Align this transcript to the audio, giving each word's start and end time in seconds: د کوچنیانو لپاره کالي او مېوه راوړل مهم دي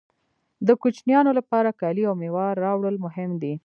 د 0.67 0.69
کوچنیانو 0.81 1.31
لپاره 1.39 1.77
کالي 1.81 2.03
او 2.09 2.15
مېوه 2.21 2.45
راوړل 2.63 2.95
مهم 3.05 3.31
دي 3.41 3.53